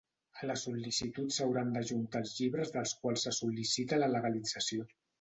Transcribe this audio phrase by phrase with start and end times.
[0.43, 4.93] A la sol·licitud s'hauran d'adjuntar els llibres dels quals se sol·licita la legalització.